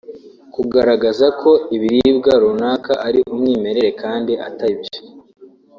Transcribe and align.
kugaragaza 0.53 1.27
ko 1.41 1.51
ibiribwa 1.75 2.31
runaka 2.43 2.91
ari 3.07 3.19
umwimerere 3.33 3.89
kandi 4.01 4.33
atari 4.47 4.73
byo 4.81 4.97